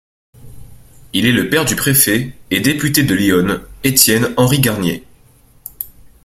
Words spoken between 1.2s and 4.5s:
est le père du préfet et député de l'Yonne, Étienne